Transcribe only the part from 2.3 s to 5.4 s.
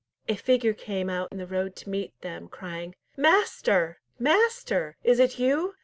crying, "Master! master! is it